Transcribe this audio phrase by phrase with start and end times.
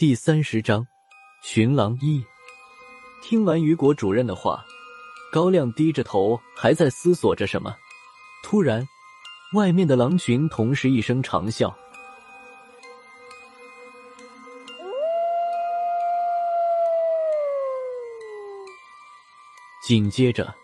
[0.00, 0.86] 第三十章，
[1.42, 2.24] 寻狼一。
[3.22, 4.64] 听完雨果主任的话，
[5.30, 7.76] 高亮低着头，还在思索着什么。
[8.42, 8.82] 突然，
[9.52, 11.70] 外面的狼群同时一声长啸，
[19.86, 20.54] 紧接着，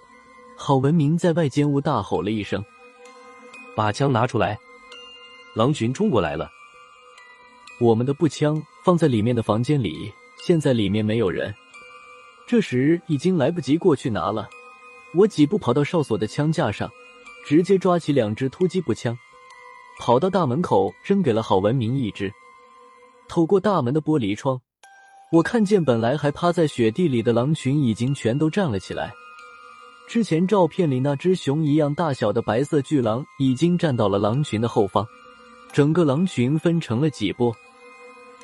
[0.57, 2.65] 郝文明在外间屋大吼了一声
[3.77, 4.59] ：“把枪拿出来！
[5.55, 6.51] 狼群冲过来了！”
[7.79, 8.57] 我们的步枪
[8.87, 11.53] 放在里面的房间里，现在里面没有人。
[12.47, 14.49] 这时已经来不及过去拿了，
[15.13, 16.89] 我几步跑到哨所的枪架上，
[17.45, 19.19] 直接抓起两支突击步枪，
[19.99, 22.33] 跑到大门口扔给了郝文明一支。
[23.27, 24.61] 透过大门的玻璃窗，
[25.33, 29.13] 我看见本来还趴在雪地里的狼群已经全都站了起来。
[30.07, 35.05] 之前照片里那只熊一样大小的白色巨狼已经站到了狼群的后方，
[35.73, 37.53] 整个狼群分成了几波。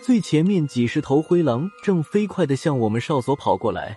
[0.04, 3.96] 最前面几十头灰狼正飞快的向我们哨所跑过来，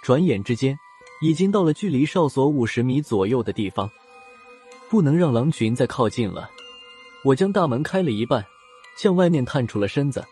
[0.00, 0.78] 转眼之间，
[1.20, 3.90] 已经到了距离哨所五十米左右的地方。
[4.88, 6.48] 不能让狼群再靠近了，
[7.24, 8.46] 我将大门开了一半，
[8.96, 10.24] 向外面探出了身子，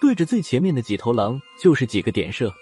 [0.00, 2.52] 对着最前面的几头狼就是几个点射。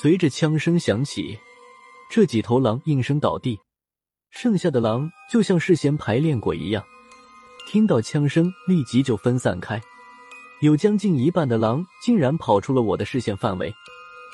[0.00, 1.38] 随着枪声响起。
[2.14, 3.58] 这几头狼应声倒地，
[4.28, 6.84] 剩下的狼就像事先排练过一样，
[7.66, 9.80] 听到枪声立即就分散开。
[10.60, 13.72] 有将近一半的狼竟然跑出了我的视线范围。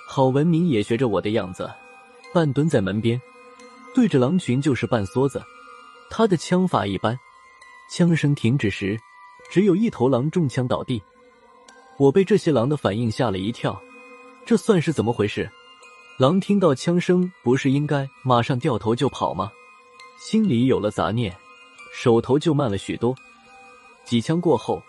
[0.08, 1.70] 郝文明也学着我的样子，
[2.34, 3.20] 半蹲在门边，
[3.94, 5.40] 对着狼群就是半梭子。
[6.10, 7.16] 他的枪法一般，
[7.92, 8.98] 枪声停止时，
[9.52, 11.00] 只有一头狼中枪倒地。
[11.96, 13.80] 我被这些狼的反应吓了一跳，
[14.44, 15.48] 这算是怎么回事？
[16.18, 19.52] 狼听到枪声，不是应该马上掉头就跑吗？
[20.18, 21.32] 心里有了杂念，
[21.94, 23.14] 手头就慢了许多。
[24.04, 24.82] 几枪过后，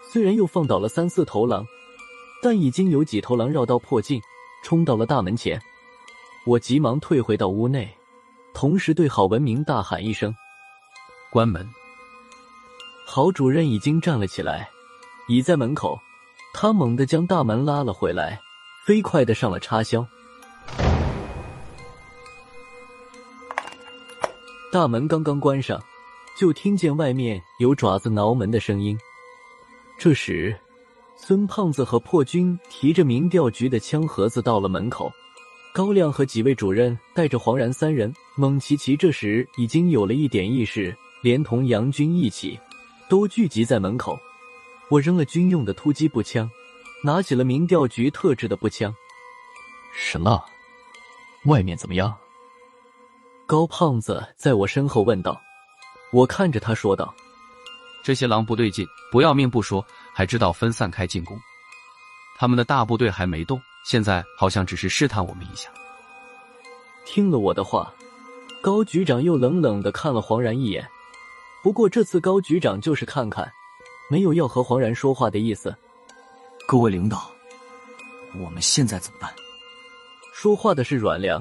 [0.00, 1.66] 虽然又放倒了三四头狼，
[2.40, 4.22] 但已经有几头狼绕道破镜，
[4.62, 5.60] 冲到了大门前。
[6.44, 7.92] 我急忙退回到屋内，
[8.54, 10.32] 同时对郝文明大喊一声
[11.32, 11.68] ：“关门！”
[13.04, 14.70] 郝主任已经站了起来，
[15.26, 15.98] 倚在门口，
[16.54, 18.40] 他猛地将大门拉了回来，
[18.86, 20.06] 飞快的上了插销。
[24.72, 25.80] 大门刚刚关上，
[26.36, 28.98] 就听见外面有爪子挠门的声音。
[29.96, 30.54] 这时，
[31.16, 35.10] 孙胖子和破军提着民调局的枪盒子到了门口。
[35.72, 42.58] 高亮和几位主任带着黄然三人，蒙奇奇这时已经有了一点意识，连同杨军一起，
[43.08, 44.18] 都聚集在门口。
[44.88, 46.50] 我扔了军用的突击步枪，
[47.04, 48.94] 拿起了民调局特制的步枪。
[49.94, 50.42] 什么，
[51.44, 52.16] 外面怎么样？
[53.46, 55.40] 高胖子在我身后问道
[56.12, 57.14] ：“我看着他说道，
[58.02, 61.38] 这些狼不对劲，不要命不说，还知道分散开进攻。
[62.36, 65.70] 他们的大部队还没动，现在好像只是试探我们一下。”
[67.06, 67.94] 听了我的话，
[68.60, 70.84] 高局长又冷冷的看了黄然一眼。
[71.62, 73.48] 不过这次高局长就是看看，
[74.10, 75.72] 没有要和黄然说话的意思。
[76.66, 77.30] 各位领导，
[78.40, 79.32] 我们现在怎么办？
[80.34, 81.40] 说话的是阮良。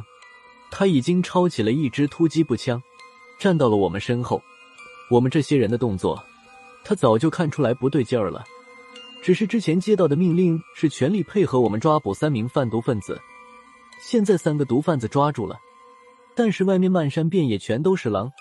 [0.69, 2.81] 他已经抄起了一支突击步枪，
[3.39, 4.41] 站到了我们身后。
[5.09, 6.21] 我们这些人的动作，
[6.83, 8.43] 他早就看出来不对劲儿了。
[9.21, 13.19] 只是之前接到的命令是全力配合我们抓捕三名贩毒分子，
[14.01, 15.59] 现在三个毒贩子抓住了，
[16.35, 18.31] 但是外面漫山遍野全都是狼。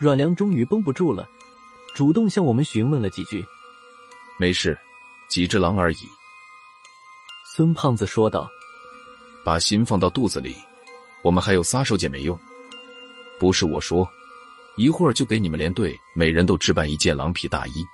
[0.00, 1.28] 阮良终于绷不住了，
[1.94, 3.44] 主动向我们询问了几句。
[4.38, 4.76] 没事，
[5.28, 6.08] 几只狼而已。
[7.54, 8.48] 孙胖子说道
[9.44, 10.56] ：“把心放到肚子里。”
[11.22, 12.38] 我们还有杀手锏没用，
[13.38, 14.08] 不是我说，
[14.76, 17.84] 一会儿就给你们连队每人都置办一件狼皮大衣。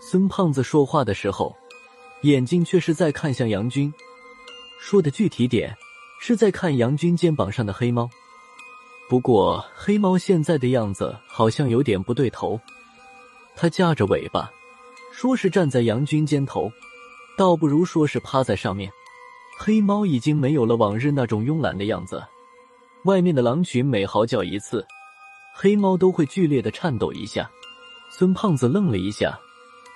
[0.00, 1.54] 孙胖子说话的时候，
[2.22, 3.92] 眼睛却是在看向杨军，
[4.80, 5.76] 说的具体点
[6.20, 8.10] 是在看杨军肩膀上的黑猫。
[9.08, 12.60] 不过黑猫现在的样子好像有点不对头，
[13.56, 14.50] 它夹着尾巴，
[15.12, 16.72] 说是站在杨军肩头，
[17.36, 18.90] 倒不如说是趴在上面。
[19.62, 22.24] 黑猫已经没有了往日那种慵懒的样子，
[23.04, 24.86] 外面的狼群每嚎叫一次，
[25.54, 27.50] 黑猫都会剧烈的颤抖一下。
[28.10, 29.38] 孙胖子愣了一下，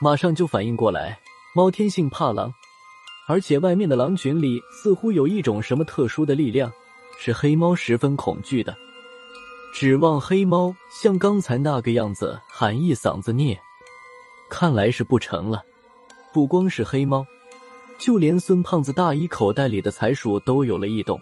[0.02, 1.18] 马上就反应过来，
[1.54, 2.52] 猫天性怕狼，
[3.26, 6.70] 而且外面的狼群里似乎有一种什么特殊的力量，
[7.18, 8.76] 是黑猫十分恐惧的。
[9.72, 13.58] 指望黑猫像刚才那个样子喊一嗓子孽，
[14.50, 15.64] 看来是不成了。
[16.34, 17.24] 不光是黑猫。
[17.98, 21.20] 就连孙胖子大衣口袋里的财鼠都有了异动，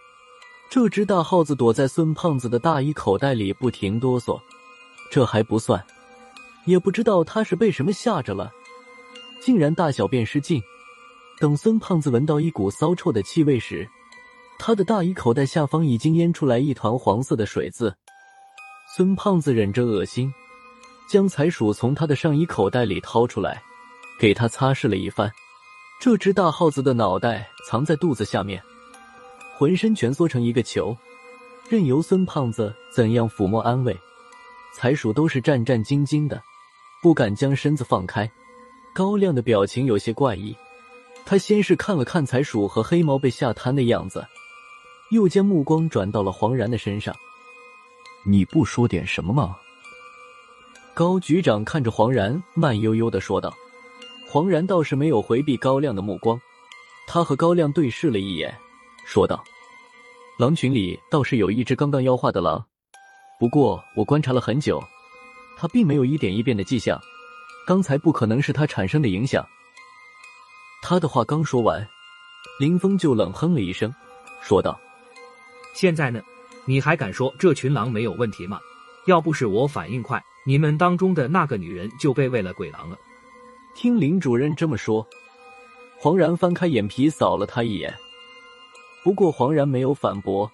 [0.71, 4.41] 这只大耗子躲在孙胖子的大衣口袋里不停哆嗦。
[5.11, 5.85] 这还不算，
[6.65, 8.51] 也不知道他是被什么吓着了，
[9.43, 10.61] 竟然大小便失禁。
[11.39, 13.87] 等孙胖子闻到一股骚臭的气味时，
[14.59, 17.95] 他的大衣口袋下方已经淹出来一团黄色的水渍。
[18.97, 20.33] 孙胖子忍着恶心，
[21.09, 23.63] 将财鼠从他的上衣口袋里掏出来，
[24.19, 25.31] 给他擦拭了一番。
[26.03, 28.61] 这只大耗子的脑袋藏在肚子下面，
[29.57, 30.97] 浑身蜷缩成一个球，
[31.69, 33.97] 任由孙胖子怎样抚摸安慰。
[34.75, 36.43] 财鼠都是战战兢兢的，
[37.01, 38.29] 不敢将身子放开。
[38.93, 40.57] 高亮的表情有些怪异，
[41.25, 44.27] 他先是看了看财鼠和黑毛被吓瘫的样子，
[45.13, 47.15] 又将目光转到了黄然的身上。
[48.25, 49.57] 你不说点什么吗？
[50.95, 53.55] 高局长看着黄然，慢悠悠的说道。
[54.33, 56.41] 黄然倒是没有回避高亮的目光，
[57.07, 58.51] 他和高亮对视了一眼，
[59.05, 59.45] 说道
[60.41, 62.65] ：“狼群里倒是有一只刚刚妖化的狼。”
[63.39, 64.83] 不过我观察了很久，
[65.59, 66.99] 他并没有一点异变的迹象，
[67.67, 69.47] 刚才不可能是他产生的影响。
[70.81, 71.87] 他的话刚说完，
[72.59, 73.95] 林峰就冷哼了一声，
[74.41, 74.81] 说道
[75.77, 76.23] ：“现在呢，
[76.65, 78.59] 你还敢说这群狼没有问题吗？
[79.05, 82.97] 要不是我反应快，你们当中的那个女人就被喂了鬼狼了。”
[83.75, 85.07] 听林主任这么说，
[85.99, 87.93] 黄然翻开眼皮扫了他一眼，
[89.03, 90.51] 不过黄然没有反驳，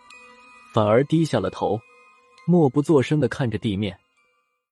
[0.72, 1.80] 反而低下了头。
[2.46, 3.98] 默不作声的看着地面。